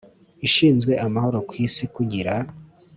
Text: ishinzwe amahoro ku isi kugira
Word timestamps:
ishinzwe 0.47 0.93
amahoro 1.05 1.37
ku 1.47 1.53
isi 1.65 1.83
kugira 1.95 2.33